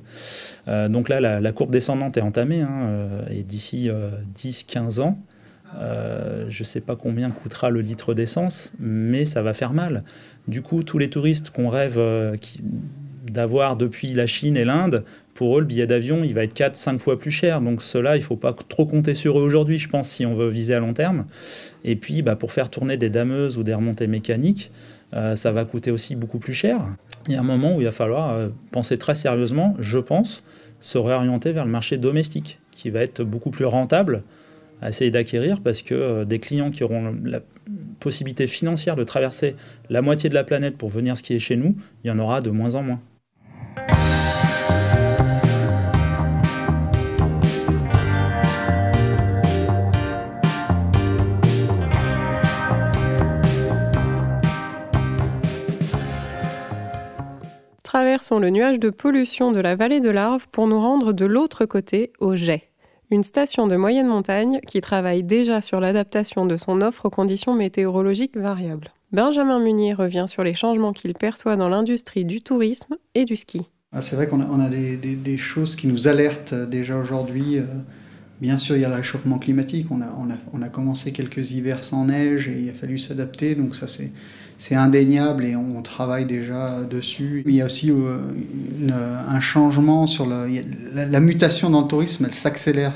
Euh, 0.68 0.90
donc 0.90 1.10
là, 1.10 1.20
la, 1.20 1.52
courbe 1.52 1.72
descendante 1.72 2.18
est 2.18 2.22
entamée, 2.22 2.62
hein, 2.62 3.08
et 3.32 3.44
d'ici 3.44 3.90
10-15 4.38 5.00
ans, 5.02 5.18
je 5.80 6.60
ne 6.60 6.66
sais 6.66 6.82
pas 6.82 6.96
combien 6.96 7.30
coûtera 7.32 7.70
le 7.70 7.82
litre 7.82 8.14
d'essence, 8.14 8.74
mais 8.80 9.26
ça 9.26 9.42
va 9.42 9.54
faire 9.54 9.74
mal. 9.74 10.04
Du 10.48 10.62
coup, 10.62 10.84
tous 10.84 10.98
les 10.98 11.10
touristes 11.10 11.52
qu'on 11.52 11.70
rêve 11.70 11.98
euh, 11.98 12.36
d'avoir 13.32 13.78
depuis 13.78 14.14
la 14.14 14.28
Chine 14.28 14.58
et 14.58 14.66
l'Inde, 14.66 15.04
pour 15.36 15.58
eux, 15.58 15.62
le 15.62 15.68
billet 15.68 15.88
d'avion, 15.88 16.24
il 16.24 16.34
va 16.34 16.44
être 16.44 16.56
4-5 16.56 17.00
fois 17.00 17.20
plus 17.20 17.32
cher. 17.32 17.62
Donc 17.62 17.82
cela, 17.82 18.16
il 18.16 18.20
ne 18.20 18.26
faut 18.26 18.36
pas 18.36 18.54
trop 18.54 18.86
compter 18.86 19.16
sur 19.16 19.40
eux 19.40 19.44
aujourd'hui, 19.44 19.78
je 19.78 19.88
pense, 19.88 20.10
si 20.10 20.26
on 20.26 20.34
veut 20.34 20.50
viser 20.50 20.74
à 20.74 20.80
long 20.80 20.94
terme. 20.94 21.26
Et 21.84 21.96
puis, 21.96 22.22
bah, 22.22 22.36
pour 22.36 22.52
faire 22.52 22.70
tourner 22.70 22.98
des 22.98 23.10
dameuses 23.10 23.58
ou 23.58 23.64
des 23.64 23.74
remontées 23.74 24.08
mécaniques, 24.08 24.72
euh, 25.14 25.36
ça 25.36 25.52
va 25.52 25.64
coûter 25.66 25.92
aussi 25.92 26.16
beaucoup 26.16 26.40
plus 26.40 26.54
cher. 26.54 26.80
Il 27.28 27.34
y 27.34 27.36
a 27.36 27.40
un 27.40 27.44
moment 27.44 27.76
où 27.76 27.82
il 27.82 27.86
va 27.86 27.92
falloir 27.92 28.32
euh, 28.32 28.50
penser 28.72 28.98
très 28.98 29.16
sérieusement, 29.16 29.76
je 29.80 30.00
pense, 30.00 30.44
se 30.80 30.98
réorienter 30.98 31.52
vers 31.52 31.66
le 31.66 31.72
marché 31.72 31.98
domestique, 31.98 32.60
qui 32.72 32.90
va 32.90 33.02
être 33.02 33.24
beaucoup 33.24 33.52
plus 33.52 33.66
rentable 33.66 34.24
à 34.82 34.90
essayer 34.90 35.12
d'acquérir 35.12 35.62
parce 35.62 35.82
que 35.82 36.24
des 36.24 36.40
clients 36.40 36.72
qui 36.72 36.84
auront 36.84 37.16
la 37.24 37.42
possibilité 38.00 38.48
financière 38.48 38.96
de 38.96 39.04
traverser 39.04 39.56
la 39.90 40.02
moitié 40.02 40.30
de 40.30 40.34
la 40.34 40.44
planète 40.44 40.78
pour 40.78 40.90
venir 40.90 41.16
skier 41.16 41.40
chez 41.40 41.56
nous, 41.56 41.76
il 42.04 42.08
y 42.08 42.12
en 42.12 42.20
aura 42.20 42.42
de 42.42 42.50
moins 42.50 42.76
en 42.76 42.84
moins. 42.84 43.00
Traversons 57.84 58.40
le 58.40 58.50
nuage 58.50 58.80
de 58.80 58.90
pollution 58.90 59.52
de 59.52 59.60
la 59.60 59.76
vallée 59.76 60.00
de 60.00 60.10
l'Arve 60.10 60.48
pour 60.50 60.66
nous 60.66 60.80
rendre 60.80 61.12
de 61.12 61.26
l'autre 61.26 61.66
côté, 61.66 62.14
au 62.20 62.38
Jet 62.38 62.71
une 63.12 63.24
station 63.24 63.68
de 63.68 63.76
moyenne 63.76 64.08
montagne 64.08 64.62
qui 64.66 64.80
travaille 64.80 65.22
déjà 65.22 65.60
sur 65.60 65.82
l'adaptation 65.82 66.46
de 66.46 66.56
son 66.56 66.82
offre 66.82 67.08
aux 67.08 67.10
conditions 67.10 67.54
météorologiques 67.54 68.38
variables. 68.38 68.94
Benjamin 69.12 69.60
Munier 69.60 69.94
revient 69.94 70.26
sur 70.28 70.44
les 70.44 70.54
changements 70.54 70.94
qu'il 70.94 71.14
perçoit 71.14 71.58
dans 71.58 71.68
l'industrie 71.68 72.24
du 72.24 72.42
tourisme 72.42 72.96
et 73.14 73.26
du 73.26 73.36
ski. 73.36 73.70
Ah, 73.92 74.00
c'est 74.00 74.16
vrai 74.16 74.28
qu'on 74.28 74.40
a, 74.40 74.70
des, 74.70 75.38
choses 75.38 75.76
qui 75.76 75.88
nous 75.88 76.08
alertent 76.08 76.54
déjà 76.54 76.98
aujourd'hui. 76.98 77.58
Euh, 77.58 77.66
bien 78.40 78.58
sûr, 78.58 78.78
il 78.78 78.82
y 78.82 78.86
a 78.86 78.90
le 78.90 78.96
réchauffement 78.96 79.38
climatique. 79.38 79.88
On 79.92 80.02
a, 80.02 80.18
on 80.54 80.62
a, 80.62 80.70
commencé 80.70 81.12
quelques 81.12 81.52
hivers 81.52 81.84
sans 81.84 82.06
neige 82.06 82.48
et 82.48 82.58
il 82.58 82.70
a 82.70 82.74
fallu 82.74 82.98
s'adapter. 82.98 83.56
Donc 83.56 83.76
ça, 83.76 83.88
c'est, 83.88 84.14
c'est 84.62 84.76
indéniable 84.76 85.44
et 85.46 85.56
on 85.56 85.82
travaille 85.82 86.26
déjà 86.26 86.84
dessus. 86.84 87.42
Il 87.48 87.56
y 87.56 87.62
a 87.62 87.66
aussi 87.66 87.90
euh, 87.90 88.20
un 89.28 89.40
changement 89.40 90.06
sur 90.06 90.28
la, 90.28 91.20
mutation 91.20 91.72
dans 91.72 91.82
le 91.82 91.88
tourisme, 91.88 92.26
elle 92.26 92.32
s'accélère. 92.32 92.94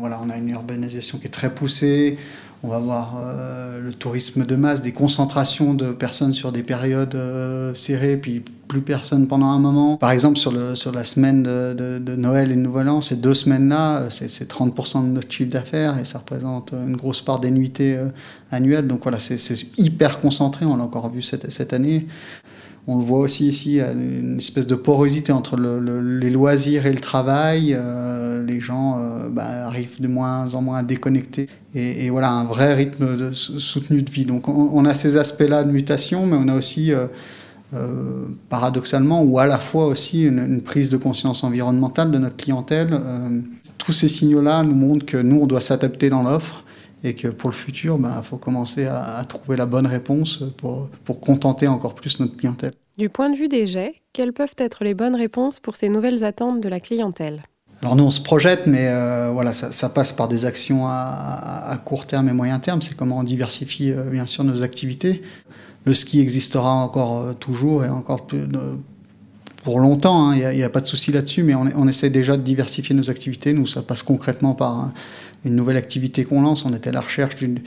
Voilà, 0.00 0.20
on 0.22 0.28
a 0.28 0.36
une 0.36 0.50
urbanisation 0.50 1.16
qui 1.16 1.26
est 1.26 1.30
très 1.30 1.48
poussée. 1.48 2.18
On 2.66 2.68
va 2.68 2.78
voir 2.78 3.16
euh, 3.22 3.78
le 3.78 3.92
tourisme 3.92 4.46
de 4.46 4.56
masse, 4.56 4.80
des 4.80 4.92
concentrations 4.92 5.74
de 5.74 5.92
personnes 5.92 6.32
sur 6.32 6.50
des 6.50 6.62
périodes 6.62 7.14
euh, 7.14 7.74
serrées, 7.74 8.16
puis 8.16 8.42
plus 8.68 8.80
personne 8.80 9.26
pendant 9.26 9.48
un 9.48 9.58
moment. 9.58 9.98
Par 9.98 10.12
exemple, 10.12 10.38
sur, 10.38 10.50
la 10.50 11.04
semaine 11.04 11.42
de, 11.42 12.14
Noël 12.16 12.50
et 12.50 12.54
de 12.54 12.60
Nouvel 12.60 12.88
An, 12.88 13.02
ces 13.02 13.16
deux 13.16 13.34
semaines-là, 13.34 14.06
c'est 14.08 14.50
30% 14.50 15.02
de 15.02 15.08
notre 15.08 15.30
chiffre 15.30 15.50
d'affaires 15.50 15.98
et 15.98 16.06
ça 16.06 16.20
représente 16.20 16.72
une 16.72 16.96
grosse 16.96 17.20
part 17.20 17.38
des 17.38 17.50
nuitées 17.50 17.98
euh, 17.98 18.08
annuelles. 18.50 18.86
Donc 18.86 19.02
voilà, 19.02 19.18
c'est 19.18 19.38
hyper 19.76 20.18
concentré, 20.18 20.64
on 20.64 20.78
l'a 20.78 20.84
encore 20.84 21.10
vu 21.10 21.20
cette 21.20 21.74
année. 21.74 22.06
On 22.86 22.98
le 22.98 23.04
voit 23.04 23.20
aussi 23.20 23.48
ici, 23.48 23.80
une 23.80 24.36
espèce 24.36 24.66
de 24.66 24.74
porosité 24.74 25.32
entre 25.32 25.56
les 25.56 26.30
loisirs 26.30 26.86
et 26.86 26.92
le 26.92 27.00
travail. 27.00 27.74
Euh, 27.74 28.44
les 28.44 28.60
gens 28.60 28.98
euh, 28.98 29.28
bah, 29.30 29.66
arrivent 29.66 30.02
de 30.02 30.08
moins 30.08 30.54
en 30.54 30.60
moins 30.60 30.78
à 30.78 30.82
déconnecter. 30.82 31.48
Et, 31.74 32.10
voilà, 32.10 32.30
un 32.30 32.44
vrai 32.44 32.74
rythme 32.74 33.32
soutenu 33.32 34.02
de 34.02 34.10
vie. 34.10 34.26
Donc 34.26 34.48
on, 34.48 34.84
a 34.84 34.92
ces 34.94 35.16
aspects-là 35.16 35.64
de 35.64 35.72
mutation, 35.72 36.26
mais 36.26 36.36
on 36.38 36.46
a 36.48 36.54
aussi, 36.54 36.92
euh, 36.92 37.06
paradoxalement, 38.50 39.22
ou 39.22 39.38
à 39.38 39.46
la 39.46 39.58
fois 39.58 39.86
aussi 39.86 40.22
une, 40.24 40.60
prise 40.60 40.90
de 40.90 40.98
conscience 40.98 41.42
environnementale 41.42 42.10
de 42.10 42.18
notre 42.18 42.36
clientèle. 42.36 43.00
tous 43.78 43.92
ces 43.92 44.08
signaux-là 44.08 44.62
nous 44.62 44.74
montrent 44.74 45.06
que 45.06 45.16
nous, 45.16 45.40
on 45.40 45.46
doit 45.46 45.62
s'adapter 45.62 46.10
dans 46.10 46.22
l'offre 46.22 46.63
et 47.04 47.14
que 47.14 47.28
pour 47.28 47.50
le 47.50 47.54
futur, 47.54 47.96
il 47.96 48.02
ben, 48.02 48.22
faut 48.22 48.38
commencer 48.38 48.86
à, 48.86 49.24
trouver 49.28 49.56
la 49.56 49.66
bonne 49.66 49.86
réponse 49.86 50.42
pour, 50.56 50.88
pour 51.04 51.20
contenter 51.20 51.68
encore 51.68 51.94
plus 51.94 52.18
notre 52.18 52.36
clientèle. 52.36 52.72
Du 52.98 53.10
point 53.10 53.30
de 53.30 53.36
vue 53.36 53.48
des 53.48 53.66
jets, 53.66 53.94
quelles 54.12 54.32
peuvent 54.32 54.54
être 54.56 54.82
les 54.82 54.94
bonnes 54.94 55.14
réponses 55.14 55.60
pour 55.60 55.76
ces 55.76 55.88
nouvelles 55.88 56.24
attentes 56.24 56.60
de 56.60 56.68
la 56.68 56.80
clientèle? 56.80 57.42
Alors 57.82 57.96
nous, 57.96 58.04
on 58.04 58.10
se 58.10 58.20
projette, 58.20 58.66
mais 58.66 58.88
euh, 58.88 59.30
voilà, 59.32 59.52
ça, 59.52 59.88
passe 59.88 60.12
par 60.12 60.28
des 60.28 60.44
actions 60.44 60.86
à, 60.86 61.78
court 61.84 62.06
terme 62.06 62.28
et 62.28 62.32
moyen 62.32 62.58
terme. 62.58 62.80
C'est 62.80 62.96
comment 62.96 63.18
on 63.18 63.24
diversifie 63.24 63.92
euh, 63.92 64.04
bien 64.04 64.26
sûr 64.26 64.44
nos 64.44 64.62
activités. 64.62 65.22
Le 65.84 65.92
ski 65.92 66.20
existera 66.20 66.72
encore 66.72 67.18
euh, 67.18 67.32
toujours 67.34 67.84
et 67.84 67.88
encore 67.88 68.26
plus 68.26 68.46
pour 69.64 69.80
longtemps. 69.80 70.30
Hein. 70.30 70.36
Il 70.36 70.56
n'y 70.56 70.62
a, 70.62 70.70
pas 70.70 70.80
de 70.80 70.86
souci 70.86 71.10
là-dessus, 71.10 71.42
mais 71.42 71.54
on, 71.54 71.68
on, 71.76 71.88
essaie 71.88 72.10
déjà 72.10 72.36
de 72.36 72.42
diversifier 72.42 72.94
nos 72.94 73.10
activités. 73.10 73.52
Nous, 73.52 73.66
ça 73.66 73.82
passe 73.82 74.02
concrètement 74.02 74.54
par 74.54 74.92
une 75.44 75.56
nouvelle 75.56 75.76
activité 75.76 76.24
qu'on 76.24 76.42
lance. 76.42 76.64
On 76.64 76.74
était 76.74 76.90
à 76.90 76.92
la 76.92 77.00
recherche 77.00 77.36
d'une 77.36 77.60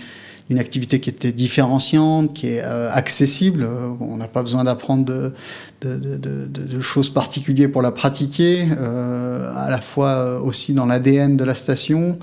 une 0.49 0.59
activité 0.59 0.99
qui 0.99 1.09
était 1.09 1.31
différenciante, 1.31 2.33
qui 2.33 2.47
est 2.47 2.61
euh, 2.63 2.89
accessible. 2.91 3.63
Euh, 3.63 3.89
on 3.99 4.17
n'a 4.17 4.27
pas 4.27 4.41
besoin 4.41 4.63
d'apprendre 4.63 5.05
de, 5.05 5.33
de, 5.81 6.79
choses 6.79 7.09
particulières 7.09 7.71
pour 7.71 7.81
la 7.81 7.91
pratiquer, 7.91 8.65
euh, 8.77 9.51
à 9.55 9.69
la 9.69 9.81
fois 9.81 10.41
aussi 10.41 10.73
dans 10.73 10.85
l'ADN 10.85 11.35
de 11.35 11.43
la 11.43 11.55
station. 11.55 12.17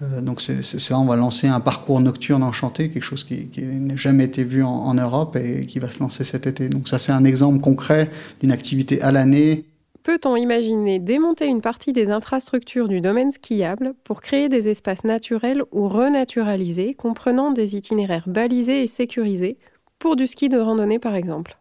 Donc 0.00 0.40
c'est 0.40 0.92
on 0.92 1.04
va 1.04 1.16
lancer 1.16 1.46
un 1.46 1.60
parcours 1.60 2.00
nocturne 2.00 2.42
enchanté, 2.42 2.90
quelque 2.90 3.02
chose 3.02 3.24
qui, 3.24 3.48
n'a 3.62 3.96
jamais 3.96 4.24
été 4.24 4.44
vu 4.44 4.62
en, 4.62 4.68
en 4.68 4.94
Europe 4.94 5.36
et 5.36 5.66
qui 5.66 5.78
va 5.78 5.88
se 5.88 6.00
lancer 6.00 6.24
cet 6.24 6.46
été. 6.46 6.68
Donc 6.68 6.88
ça 6.88 6.98
c'est 6.98 7.12
un 7.12 7.24
exemple 7.24 7.60
concret 7.60 8.10
d'une 8.40 8.52
activité 8.52 9.00
à 9.00 9.10
l'année 9.10 9.64
Peut-on 10.06 10.36
imaginer 10.36 11.00
démonter 11.00 11.46
une 11.46 11.60
partie 11.60 11.92
des 11.92 12.10
infrastructures 12.10 12.86
du 12.86 13.00
domaine 13.00 13.32
skiable 13.32 13.92
pour 14.04 14.20
créer 14.20 14.48
des 14.48 14.68
espaces 14.68 15.02
naturels 15.02 15.64
ou 15.72 15.88
renaturalisés 15.88 16.94
comprenant 16.94 17.50
des 17.50 17.74
itinéraires 17.74 18.28
balisés 18.28 18.84
et 18.84 18.86
sécurisés 18.86 19.58
pour 19.98 20.14
du 20.14 20.28
ski 20.28 20.48
de 20.48 20.58
randonnée 20.58 21.00
par 21.00 21.16
exemple? 21.16 21.58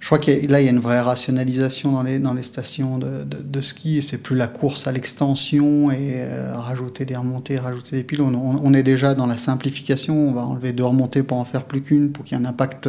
Je 0.00 0.06
crois 0.06 0.18
que 0.18 0.30
là, 0.48 0.60
il 0.60 0.64
y 0.64 0.68
a 0.68 0.70
une 0.70 0.78
vraie 0.78 1.00
rationalisation 1.00 1.92
dans 1.92 2.02
les, 2.02 2.18
dans 2.18 2.32
les 2.32 2.44
stations 2.44 2.98
de, 2.98 3.24
de, 3.24 3.60
ski. 3.60 4.00
C'est 4.00 4.22
plus 4.22 4.36
la 4.36 4.46
course 4.46 4.86
à 4.86 4.92
l'extension 4.92 5.90
et 5.90 6.14
euh, 6.18 6.54
rajouter 6.56 7.04
des 7.04 7.16
remontées, 7.16 7.58
rajouter 7.58 7.96
des 7.96 8.04
pylônes. 8.04 8.36
On, 8.36 8.72
est 8.74 8.84
déjà 8.84 9.14
dans 9.14 9.26
la 9.26 9.36
simplification. 9.36 10.28
On 10.28 10.32
va 10.32 10.42
enlever 10.42 10.72
deux 10.72 10.84
remontées 10.84 11.24
pour 11.24 11.38
en 11.38 11.44
faire 11.44 11.64
plus 11.64 11.82
qu'une, 11.82 12.12
pour 12.12 12.24
qu'il 12.24 12.38
y 12.38 12.40
ait 12.40 12.44
un 12.44 12.48
impact 12.48 12.88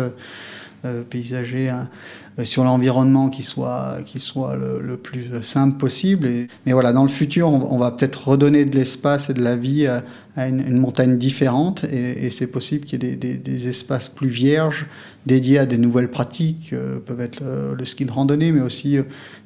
paysager 1.10 1.70
hein, 1.70 1.90
euh, 2.40 2.46
sur 2.46 2.64
l'environnement 2.64 3.30
qui 3.30 3.44
soit, 3.44 3.98
qui 4.06 4.20
soit 4.20 4.56
le, 4.56 4.98
plus 4.98 5.28
simple 5.42 5.78
possible. 5.78 6.28
Mais 6.66 6.72
voilà, 6.72 6.92
dans 6.92 7.04
le 7.04 7.10
futur, 7.10 7.50
on, 7.50 7.78
va 7.78 7.92
peut-être 7.92 8.30
redonner 8.30 8.66
de 8.66 8.76
l'espace 8.76 9.30
et 9.30 9.34
de 9.34 9.42
la 9.42 9.56
vie 9.56 9.88
à, 9.88 10.04
une, 10.48 10.78
montagne 10.78 11.18
différente 11.18 11.84
et, 11.84 12.30
c'est 12.30 12.48
possible 12.48 12.86
qu'il 12.86 13.04
y 13.04 13.08
ait 13.08 13.16
des, 13.16 13.68
espaces 13.68 14.08
plus 14.08 14.30
vierges 14.30 14.86
dédiés 15.26 15.60
à 15.60 15.66
des 15.66 15.78
nouvelles 15.78 16.10
pratiques, 16.10 16.72
euh, 16.72 17.00
peuvent 17.00 17.20
être 17.20 17.44
le 17.78 17.86
ski 17.86 18.06
de 18.06 18.12
randonnée, 18.12 18.52
mais 18.52 18.62
aussi 18.62 18.98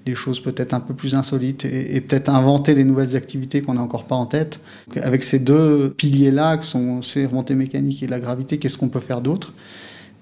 des 0.06 0.16
choses 0.16 0.40
peut-être 0.40 0.74
un 0.74 0.80
peu 0.80 0.94
plus 0.94 1.16
insolites 1.16 1.66
et, 1.66 2.00
peut-être 2.02 2.30
inventer 2.30 2.76
des 2.76 2.84
nouvelles 2.84 3.16
activités 3.16 3.62
qu'on 3.62 3.76
n'a 3.76 3.82
encore 3.82 4.06
pas 4.06 4.16
en 4.16 4.26
tête. 4.26 4.60
avec 5.02 5.24
ces 5.24 5.40
deux 5.40 5.94
piliers-là, 5.98 6.58
qui 6.58 6.68
sont 6.68 7.02
ces 7.02 7.26
remontées 7.26 7.56
mécaniques 7.56 8.04
et 8.04 8.08
la 8.08 8.20
gravité, 8.20 8.60
qu'est-ce 8.60 8.78
qu'on 8.78 8.90
peut 8.90 9.00
faire 9.00 9.22
d'autre? 9.22 9.54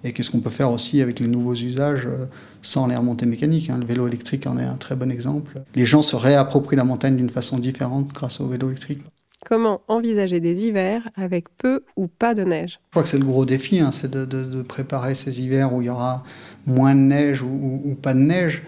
Et 0.03 0.13
qu'est-ce 0.13 0.31
qu'on 0.31 0.39
peut 0.39 0.49
faire 0.49 0.71
aussi 0.71 1.01
avec 1.01 1.19
les 1.19 1.27
nouveaux 1.27 1.53
usages 1.53 2.05
euh, 2.05 2.25
sans 2.61 2.87
les 2.87 2.95
remontées 2.95 3.25
mécaniques. 3.25 3.69
Hein. 3.69 3.77
Le 3.77 3.85
vélo 3.85 4.07
électrique 4.07 4.47
en 4.47 4.57
est 4.57 4.63
un 4.63 4.75
très 4.75 4.95
bon 4.95 5.11
exemple. 5.11 5.61
Les 5.75 5.85
gens 5.85 6.01
se 6.01 6.15
réapproprient 6.15 6.75
la 6.75 6.83
montagne 6.83 7.15
d'une 7.15 7.29
façon 7.29 7.59
différente 7.59 8.11
grâce 8.13 8.39
au 8.39 8.47
vélo 8.47 8.69
électrique. 8.69 9.01
Comment 9.45 9.81
envisager 9.87 10.39
des 10.39 10.65
hivers 10.65 11.09
avec 11.15 11.45
peu 11.57 11.81
ou 11.95 12.07
pas 12.07 12.35
de 12.35 12.43
neige? 12.43 12.79
Je 12.85 12.91
crois 12.91 13.03
que 13.03 13.09
c'est 13.09 13.17
le 13.17 13.25
gros 13.25 13.45
défi, 13.45 13.79
hein, 13.79 13.91
c'est 13.91 14.11
de, 14.11 14.61
préparer 14.61 15.15
ces 15.15 15.41
hivers 15.41 15.73
où 15.73 15.81
il 15.81 15.85
y 15.85 15.89
aura 15.89 16.23
moins 16.67 16.93
de 16.93 16.99
neige 16.99 17.41
ou, 17.41 17.97
pas 18.01 18.13
de 18.13 18.19
neige. 18.19 18.63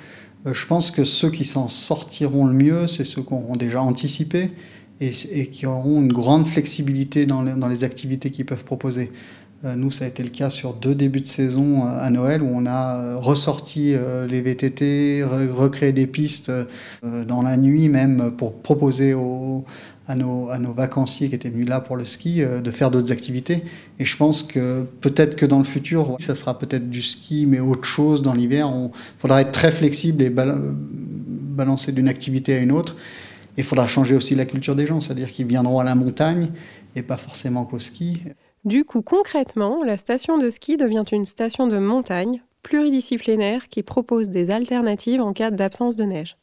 Euh, 0.46 0.54
je 0.54 0.66
pense 0.66 0.90
que 0.90 1.04
ceux 1.04 1.30
qui 1.30 1.46
s'en 1.46 1.68
sortiront 1.68 2.46
le 2.46 2.54
mieux, 2.54 2.88
c'est 2.88 3.04
ceux 3.04 3.22
qui 3.22 3.34
auront 3.34 3.56
déjà 3.56 3.82
anticipé 3.82 4.52
et, 5.00 5.12
qui 5.12 5.66
auront 5.66 6.02
une 6.02 6.13
grande 6.13 6.48
flexibilité 6.48 7.25
dans 7.25 7.44
dans 7.44 7.68
les 7.68 7.84
activités 7.84 8.32
qu'ils 8.32 8.46
peuvent 8.46 8.63
proposer. 8.63 9.12
Euh, 9.65 9.75
nous, 9.75 9.91
ça 9.91 10.03
a 10.03 10.08
été 10.10 10.24
le 10.24 10.29
cas 10.29 10.50
sur 10.50 10.74
deux 10.74 10.93
débuts 10.93 11.22
de 11.22 11.25
saison 11.25 11.86
euh, 11.86 12.00
à 12.01 12.10
Noël 12.10 12.41
où 12.43 12.51
on 12.53 12.65
a 12.65 12.98
euh, 12.98 13.15
ressorti 13.17 13.96
les 14.27 14.41
VTT, 14.41 15.24
recréé 15.24 15.91
des 15.91 16.08
pistes 16.08 16.51
dans 17.03 17.41
la 17.41 17.58
nuit 17.58 17.89
même 17.89 18.32
pour 18.38 18.53
proposer 18.62 19.15
à, 20.08 20.15
nos, 20.15 20.50
à, 20.50 20.58
nos, 20.58 20.74
vacanciers 20.74 21.29
qui 21.29 21.36
étaient 21.36 21.50
venus 21.50 21.67
là 21.67 21.79
pour 21.79 21.96
le 21.96 22.05
ski 22.05 22.41
de 22.41 22.72
faire 22.72 22.91
d'autres 22.91 23.12
activités. 23.12 23.63
Et 24.00 24.05
je 24.05 24.17
pense 24.17 24.43
que 24.43 24.86
peut-être 25.01 25.36
que 25.36 25.46
dans 25.46 25.60
le 25.60 25.63
futur, 25.63 26.17
ça 26.20 26.36
sera 26.36 26.58
peut-être 26.58 26.89
du 26.89 27.01
ski, 27.01 27.46
mais 27.48 27.60
autre 27.60 27.86
chose 27.86 28.22
dans 28.22 28.34
l'hiver. 28.34 28.72
Il 28.74 28.91
faudra 29.17 29.41
être 29.41 29.51
très 29.51 29.72
flexible 29.72 30.24
et 30.24 30.29
balancer 30.29 31.91
d'une 31.91 32.08
activité 32.08 32.55
à 32.55 32.60
une 32.60 32.72
autre. 32.72 32.96
Et 33.58 33.62
il 33.62 33.63
faudra 33.63 33.88
changer 33.88 34.15
aussi 34.15 34.36
la 34.36 34.46
culture 34.46 34.75
des 34.75 34.88
gens, 34.88 35.00
c'est-à-dire 35.00 35.32
qu'ils 35.32 35.48
viendront 35.48 35.79
à 35.79 35.84
la 35.84 35.96
montagne 35.96 36.50
et 36.96 37.01
pas 37.01 37.17
forcément 37.17 37.65
qu'au 37.65 37.79
ski. 37.79 38.20
Du 38.65 38.86
coup, 38.86 39.01
concrètement, 39.01 39.84
la 39.84 39.98
station 39.98 40.38
de 40.38 40.50
ski 40.50 40.77
devient 40.77 41.03
une 41.12 41.25
station 41.25 41.67
de 41.67 41.77
montagne 41.77 42.41
pluridisciplinaire 42.62 43.67
qui 43.67 43.84
propose 43.84 44.29
des 44.29 44.51
alternatives 44.51 45.22
en 45.22 45.34
cas 45.34 45.51
d'absence 45.51 45.98
de 45.98 46.05
neige. 46.05 46.38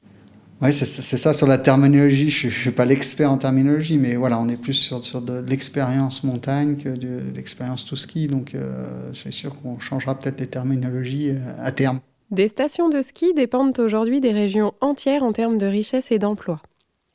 Oui, 0.61 0.75
c'est 0.75 0.85
ça 0.85 1.33
sur 1.33 1.47
la 1.47 1.57
terminologie. 1.57 2.29
Je 2.29 2.49
ne 2.49 2.53
suis 2.53 2.71
pas 2.71 2.85
l'expert 2.85 3.33
en 3.33 3.39
terminologie, 3.39 3.97
mais 3.97 4.17
voilà, 4.17 4.39
on 4.39 4.51
est 4.51 4.59
plus 4.59 4.75
sur, 4.75 5.03
sur 5.03 5.23
de, 5.23 5.39
l'expérience 5.39 6.23
montagne 6.23 6.77
que 6.77 6.91
de, 6.91 7.23
l'expérience 7.35 7.87
tout 7.87 7.97
ski. 7.97 8.27
Donc, 8.27 8.55
euh, 8.55 8.85
c'est 9.15 9.33
sûr 9.33 9.59
qu'on 9.59 9.81
changera 9.81 10.15
peut-être 10.19 10.39
les 10.39 10.49
terminologies 10.49 11.31
euh, 11.31 11.65
à 11.65 11.73
terme. 11.73 12.01
Des 12.31 12.49
stations 12.49 12.91
de 12.91 13.01
ski 13.01 13.33
dépendent 13.33 13.79
aujourd'hui 13.79 14.21
des 14.21 14.33
régions 14.33 14.75
entières 14.83 15.23
en 15.23 15.33
termes 15.33 15.57
de 15.57 15.67
richesse 15.67 16.13
et 16.13 16.19
d'emploi. 16.19 16.61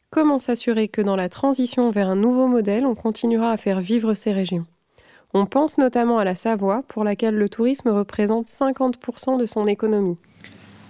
Comment 0.10 0.40
s'assurer 0.40 0.88
que 0.88 1.02
dans 1.02 1.16
la 1.16 1.30
transition 1.30 1.92
vers 1.92 2.10
un 2.10 2.16
nouveau 2.16 2.48
modèle, 2.48 2.88
on 2.88 2.96
continuera 2.96 3.52
à 3.52 3.58
faire 3.58 3.80
vivre 3.80 4.16
ces 4.16 4.34
régions? 4.34 4.66
On 5.36 5.46
pense 5.46 5.78
notamment 5.78 6.18
à 6.18 6.24
la 6.24 6.34
Savoie, 6.34 6.84
pour 6.88 7.04
laquelle 7.04 7.36
le 7.36 7.50
tourisme 7.50 7.90
représente 7.90 8.48
50% 8.48 9.38
de 9.38 9.46
son 9.46 9.68
économie. 9.68 10.18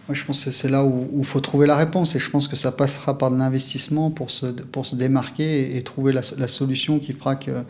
Moi, 0.08 0.14
je 0.14 0.24
pense 0.24 0.46
que 0.46 0.52
c'est 0.52 0.70
là 0.70 0.86
où 0.86 1.10
il 1.18 1.26
faut 1.26 1.40
trouver 1.40 1.66
la 1.66 1.76
réponse 1.76 2.16
et 2.16 2.20
je 2.20 2.30
pense 2.30 2.48
que 2.48 2.56
ça 2.56 2.72
passera 2.72 3.18
par 3.18 3.32
de 3.32 3.38
l'investissement 3.38 4.12
pour 4.12 4.30
se, 4.30 4.46
pour 4.46 4.86
se 4.86 4.96
démarquer 4.96 5.76
et, 5.76 5.82
trouver 5.82 6.14
la, 6.14 6.48
solution 6.48 7.00
qui 7.00 7.14
fera 7.14 7.36
que 7.36 7.64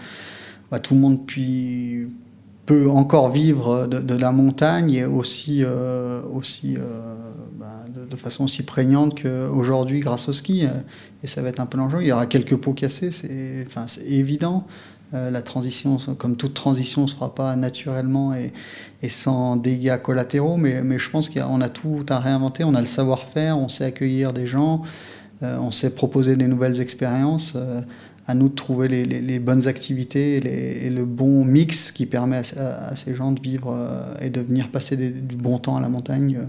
bah, 0.70 0.80
tout 0.80 0.96
le 0.96 1.00
monde 1.00 1.20
peut 2.66 2.90
encore 2.90 3.30
vivre 3.30 3.88
de, 3.88 4.16
la 4.16 4.34
montagne 4.34 5.06
aussi, 5.06 5.62
euh, 5.64 6.22
aussi 6.34 6.76
euh, 6.76 7.16
bah, 7.58 7.86
de, 8.10 8.16
façon 8.18 8.44
aussi 8.44 8.64
prégnante 8.64 9.22
qu'aujourd'hui 9.22 10.02
grâce 10.02 10.28
au 10.28 10.34
ski. 10.34 10.68
Et 11.24 11.28
ça 11.28 11.42
va 11.42 11.48
être 11.48 11.62
un 11.62 11.68
peu 11.68 11.78
l'enjeu. 11.78 12.02
Il 12.02 12.08
y 12.08 12.12
aura 12.12 12.26
quelques 12.26 12.58
pots 12.58 12.74
cassés, 12.74 13.12
c'est 13.12 13.66
évident. 14.06 14.68
Euh, 15.16 15.32
la 15.32 15.42
transition, 15.42 15.98
comme 16.18 16.36
toute 16.36 16.54
transition, 16.54 17.04
ne 17.04 17.08
se 17.08 17.16
fera 17.16 17.34
pas 17.34 17.56
naturellement 17.56 18.34
et, 18.34 18.52
sans 19.08 19.56
dégâts 19.56 19.98
collatéraux, 19.98 20.58
mais, 20.58 20.82
je 20.98 21.10
pense 21.10 21.30
qu'on 21.30 21.62
a, 21.62 21.70
tout 21.70 22.06
à 22.10 22.20
réinventer, 22.20 22.64
on 22.64 22.74
a 22.74 22.82
le 22.82 22.88
savoir-faire, 22.88 23.58
on 23.58 23.70
sait 23.70 23.86
accueillir 23.86 24.34
des 24.34 24.48
gens, 24.48 24.82
euh, 25.44 25.58
on 25.60 25.70
sait 25.70 25.94
proposer 25.94 26.36
des 26.36 26.48
nouvelles 26.48 26.82
expériences. 26.82 27.54
Euh, 27.56 27.82
à 28.28 28.34
nous 28.34 28.50
de 28.50 28.56
trouver 28.56 28.88
les, 28.88 29.38
bonnes 29.38 29.68
activités 29.68 30.38
et, 30.88 30.90
le 30.90 31.06
bon 31.06 31.46
mix 31.46 31.92
qui 31.92 32.08
permet 32.08 32.42
à, 32.58 32.96
ces 32.96 33.14
gens 33.14 33.32
de 33.32 33.40
vivre 33.40 33.78
et 34.20 34.32
de 34.32 34.42
venir 34.42 34.70
passer 34.72 34.98
du 34.98 35.36
bon 35.36 35.60
temps 35.60 35.78
à 35.78 35.80
la 35.80 35.90
montagne 35.90 36.40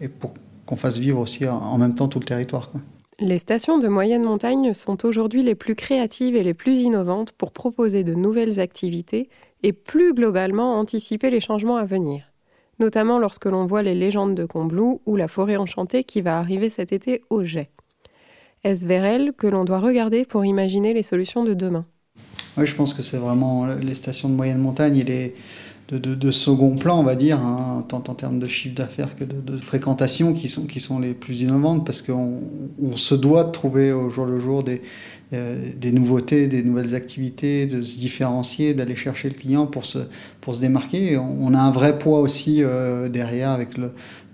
et 0.00 0.06
pour 0.06 0.34
qu'on 0.64 0.76
fasse 0.76 0.98
vivre 0.98 1.18
aussi 1.18 1.48
en, 1.48 1.76
même 1.76 1.96
temps 1.96 2.06
tout 2.06 2.20
le 2.20 2.24
territoire. 2.24 2.70
Les 3.20 3.38
stations 3.38 3.78
de 3.78 3.86
moyenne 3.86 4.24
montagne 4.24 4.74
sont 4.74 5.06
aujourd'hui 5.06 5.44
les 5.44 5.54
plus 5.54 5.76
créatives 5.76 6.34
et 6.34 6.42
les 6.42 6.52
plus 6.52 6.80
innovantes 6.80 7.30
pour 7.30 7.52
proposer 7.52 8.02
de 8.02 8.12
nouvelles 8.12 8.58
activités 8.58 9.28
et 9.62 9.72
plus 9.72 10.14
globalement 10.14 10.80
anticiper 10.80 11.30
les 11.30 11.38
changements 11.38 11.76
à 11.76 11.84
venir, 11.84 12.24
notamment 12.80 13.20
lorsque 13.20 13.44
l'on 13.44 13.66
voit 13.66 13.84
les 13.84 13.94
légendes 13.94 14.34
de 14.34 14.44
Combloux 14.44 15.00
ou 15.06 15.14
la 15.14 15.28
forêt 15.28 15.54
enchantée 15.54 16.02
qui 16.02 16.22
va 16.22 16.40
arriver 16.40 16.68
cet 16.68 16.92
été 16.92 17.22
au 17.30 17.44
jet. 17.44 17.70
Est-ce 18.64 18.84
vers 18.84 19.04
elle 19.04 19.32
que 19.32 19.46
l'on 19.46 19.64
doit 19.64 19.78
regarder 19.78 20.24
pour 20.24 20.44
imaginer 20.44 20.92
les 20.92 21.04
solutions 21.04 21.44
de 21.44 21.54
demain? 21.54 21.86
Oui, 22.56 22.66
je 22.66 22.74
pense 22.74 22.94
que 22.94 23.02
c'est 23.02 23.18
vraiment 23.18 23.66
les 23.66 23.94
stations 23.94 24.28
de 24.28 24.34
moyenne 24.34 24.58
montagne 24.58 24.98
et 24.98 25.04
les 25.04 25.34
de, 25.88 26.30
second 26.30 26.76
plan, 26.76 26.98
on 26.98 27.02
va 27.02 27.14
dire, 27.14 27.38
hein, 27.38 27.84
tant 27.88 28.02
en 28.08 28.14
termes 28.14 28.38
de 28.38 28.48
chiffre 28.48 28.74
d'affaires 28.74 29.14
que 29.16 29.24
de, 29.24 29.56
fréquentation, 29.58 30.32
qui 30.32 30.48
sont, 30.48 30.66
qui 30.66 30.80
sont 30.80 30.98
les 30.98 31.12
plus 31.12 31.42
innovantes, 31.42 31.84
parce 31.84 32.00
qu'on 32.00 32.40
on 32.82 32.96
se 32.96 33.14
doit 33.14 33.44
de 33.44 33.50
trouver 33.50 33.92
au 33.92 34.08
jour 34.08 34.24
le 34.24 34.38
jour 34.38 34.62
des, 34.62 34.80
euh, 35.32 35.70
des 35.76 35.90
nouveautés, 35.90 36.46
des 36.46 36.62
nouvelles 36.62 36.94
activités, 36.94 37.66
de 37.66 37.82
se 37.82 37.98
différencier, 37.98 38.74
d'aller 38.74 38.94
chercher 38.94 39.28
le 39.30 39.34
client 39.34 39.66
pour 39.66 39.84
se, 39.84 39.98
pour 40.40 40.54
se 40.54 40.60
démarquer. 40.60 41.16
On 41.16 41.54
a 41.54 41.58
un 41.58 41.70
vrai 41.70 41.98
poids 41.98 42.20
aussi 42.20 42.62
euh, 42.62 43.08
derrière 43.08 43.50
avec 43.50 43.70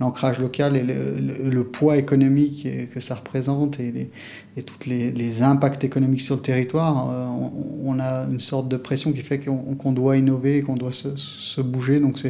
l'ancrage 0.00 0.40
local 0.40 0.76
et 0.76 0.82
le, 0.82 1.64
poids 1.64 1.96
économique 1.96 2.66
que 2.92 3.00
ça 3.00 3.14
représente 3.14 3.78
et, 3.78 4.10
et 4.56 4.62
tous 4.62 4.88
les, 4.88 5.42
impacts 5.42 5.84
économiques 5.84 6.22
sur 6.22 6.36
le 6.36 6.42
territoire. 6.42 7.08
Euh, 7.10 7.26
on, 7.84 7.98
a 8.00 8.26
une 8.30 8.40
sorte 8.40 8.68
de 8.68 8.76
pression 8.76 9.12
qui 9.12 9.22
fait 9.22 9.38
qu'on 9.38 9.92
doit 9.92 10.16
innover, 10.16 10.62
qu'on 10.62 10.76
doit 10.76 10.92
se, 10.92 11.60
bouger. 11.60 12.00
Donc 12.00 12.20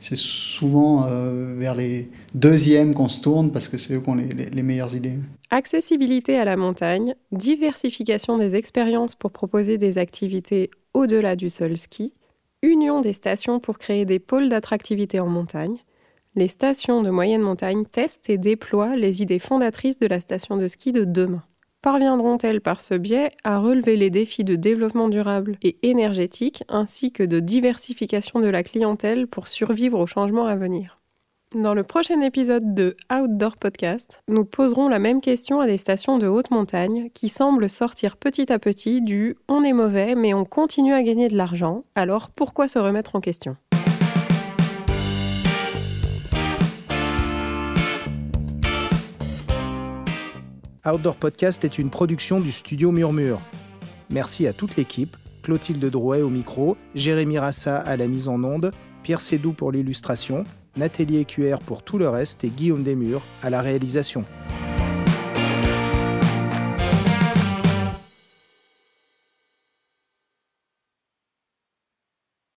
c'est 0.00 0.16
souvent 0.16 1.06
euh, 1.06 1.54
vers 1.56 1.74
les 1.74 2.10
deuxièmes 2.34 2.94
qu'on 2.94 3.08
se 3.08 3.22
tourne 3.22 3.50
parce 3.50 3.68
que 3.68 3.78
c'est 3.78 3.94
eux 3.94 4.00
qui 4.00 4.08
ont 4.08 4.14
les, 4.14 4.28
les 4.28 4.62
meilleures 4.62 4.94
idées. 4.94 5.18
Accessibilité 5.50 6.38
à 6.38 6.44
la 6.44 6.56
montagne, 6.56 7.14
diversification 7.32 8.38
des 8.38 8.56
expériences 8.56 9.14
pour 9.14 9.30
proposer 9.30 9.78
des 9.78 9.98
activités 9.98 10.70
au-delà 10.94 11.36
du 11.36 11.50
seul 11.50 11.76
ski, 11.76 12.14
union 12.62 13.00
des 13.00 13.12
stations 13.12 13.60
pour 13.60 13.78
créer 13.78 14.04
des 14.04 14.18
pôles 14.18 14.48
d'attractivité 14.48 15.20
en 15.20 15.28
montagne, 15.28 15.76
les 16.34 16.48
stations 16.48 17.00
de 17.00 17.10
moyenne 17.10 17.42
montagne 17.42 17.84
testent 17.84 18.30
et 18.30 18.38
déploient 18.38 18.96
les 18.96 19.22
idées 19.22 19.38
fondatrices 19.38 19.98
de 19.98 20.06
la 20.06 20.20
station 20.20 20.56
de 20.56 20.68
ski 20.68 20.92
de 20.92 21.04
demain. 21.04 21.42
Parviendront-elles 21.80 22.60
par 22.60 22.80
ce 22.80 22.94
biais 22.94 23.30
à 23.44 23.58
relever 23.58 23.96
les 23.96 24.10
défis 24.10 24.42
de 24.42 24.56
développement 24.56 25.08
durable 25.08 25.56
et 25.62 25.78
énergétique 25.84 26.64
ainsi 26.68 27.12
que 27.12 27.22
de 27.22 27.38
diversification 27.38 28.40
de 28.40 28.48
la 28.48 28.64
clientèle 28.64 29.28
pour 29.28 29.46
survivre 29.46 30.00
aux 30.00 30.06
changements 30.08 30.46
à 30.46 30.56
venir? 30.56 30.98
Dans 31.54 31.74
le 31.74 31.84
prochain 31.84 32.20
épisode 32.20 32.74
de 32.74 32.96
Outdoor 33.12 33.56
Podcast, 33.56 34.22
nous 34.28 34.44
poserons 34.44 34.88
la 34.88 34.98
même 34.98 35.20
question 35.20 35.60
à 35.60 35.66
des 35.66 35.78
stations 35.78 36.18
de 36.18 36.26
haute 36.26 36.50
montagne 36.50 37.10
qui 37.14 37.28
semblent 37.28 37.70
sortir 37.70 38.16
petit 38.16 38.52
à 38.52 38.58
petit 38.58 39.00
du 39.00 39.36
on 39.48 39.62
est 39.62 39.72
mauvais 39.72 40.16
mais 40.16 40.34
on 40.34 40.44
continue 40.44 40.94
à 40.94 41.02
gagner 41.04 41.28
de 41.28 41.36
l'argent, 41.36 41.84
alors 41.94 42.28
pourquoi 42.28 42.66
se 42.66 42.80
remettre 42.80 43.14
en 43.14 43.20
question? 43.20 43.56
Outdoor 50.92 51.16
Podcast 51.16 51.64
est 51.64 51.78
une 51.78 51.90
production 51.90 52.40
du 52.40 52.50
studio 52.50 52.90
Murmure. 52.92 53.40
Merci 54.08 54.46
à 54.46 54.54
toute 54.54 54.76
l'équipe, 54.76 55.16
Clotilde 55.42 55.84
Drouet 55.84 56.22
au 56.22 56.30
micro, 56.30 56.76
Jérémy 56.94 57.38
Rassa 57.38 57.76
à 57.76 57.96
la 57.96 58.06
mise 58.06 58.28
en 58.28 58.42
onde, 58.42 58.72
Pierre 59.02 59.20
Sédou 59.20 59.52
pour 59.52 59.70
l'illustration 59.70 60.44
Nathalie 60.76 61.18
Écuère 61.18 61.58
pour 61.58 61.82
tout 61.82 61.98
le 61.98 62.08
reste 62.08 62.44
et 62.44 62.48
Guillaume 62.48 62.84
Desmurs 62.84 63.22
à 63.42 63.50
la 63.50 63.60
réalisation. 63.60 64.24